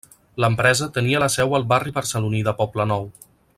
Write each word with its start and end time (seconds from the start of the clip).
L'empresa 0.43 0.87
tenia 0.95 1.21
la 1.25 1.27
seu 1.35 1.53
al 1.59 1.67
barri 1.75 1.95
barceloní 1.99 2.43
de 2.49 2.57
Poblenou. 2.63 3.07